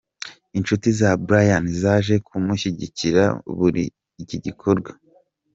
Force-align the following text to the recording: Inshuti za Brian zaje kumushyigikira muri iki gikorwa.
Inshuti 0.57 0.87
za 0.99 1.09
Brian 1.27 1.65
zaje 1.81 2.15
kumushyigikira 2.27 3.23
muri 3.57 3.83
iki 4.23 4.37
gikorwa. 4.45 4.91